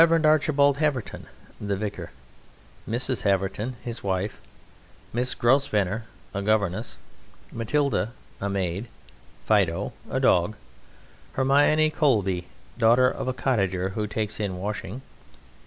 ARCHIBALD 0.01 0.77
HAVERTON: 0.77 1.27
The 1.61 1.75
Vicar. 1.77 2.09
MRS. 2.89 3.21
HAVERTON: 3.21 3.75
His 3.83 4.03
Wife. 4.03 4.41
MISS 5.13 5.35
GROSVENOR: 5.35 6.05
A 6.33 6.41
Governess. 6.41 6.97
MATILDA: 7.51 8.11
A 8.41 8.49
Maid. 8.49 8.87
FIDO: 9.45 9.93
A 10.09 10.19
Dog. 10.19 10.55
HERMIONE 11.33 11.91
COBLEY: 11.91 12.47
Daughter 12.79 13.09
of 13.11 13.27
a 13.27 13.33
cottager 13.33 13.89
who 13.89 14.07
takes 14.07 14.39
in 14.39 14.57
washing. 14.57 15.03